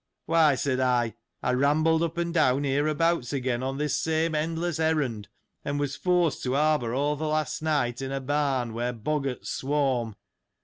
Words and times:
Why, 0.25 0.55
said 0.55 0.79
I, 0.79 1.13
I 1.43 1.51
rambled 1.53 2.01
up 2.01 2.17
and 2.17 2.33
down 2.33 2.63
hereabouts 2.63 3.31
again 3.33 3.61
on 3.61 3.77
this 3.77 3.95
same 3.95 4.33
endless 4.33 4.79
errand, 4.79 5.27
and 5.63 5.79
was 5.79 5.95
forced 5.95 6.41
to 6.41 6.55
harbour 6.55 6.95
all 6.95 7.15
th' 7.17 7.21
last 7.21 7.61
night, 7.61 8.01
in 8.01 8.11
a 8.11 8.19
barn, 8.19 8.73
where 8.73 8.93
boggarts 8.93 9.51
swarm. 9.51 10.15